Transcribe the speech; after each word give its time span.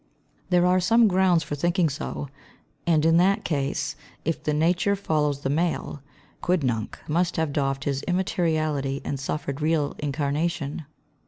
There 0.49 0.65
are 0.65 0.79
some 0.79 1.07
grounds 1.07 1.43
for 1.43 1.53
thinking 1.53 1.87
so, 1.87 2.27
and 2.87 3.05
in 3.05 3.17
that 3.17 3.45
case, 3.45 3.95
if 4.25 4.41
"the 4.41 4.51
nature 4.51 4.95
follows 4.95 5.41
the 5.41 5.49
male," 5.51 6.01
Quidnunc 6.41 6.95
must 7.07 7.35
have 7.37 7.53
doffed 7.53 7.83
his 7.83 8.01
immateriality 8.07 9.01
and 9.05 9.19
suffered 9.19 9.61
real 9.61 9.93
incarnation. 9.99 10.85